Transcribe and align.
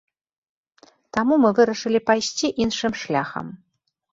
Таму 1.17 1.33
мы 1.43 1.51
вырашылі 1.61 1.99
пайсці 2.09 2.47
іншым 2.67 2.93
шляхам. 3.03 3.47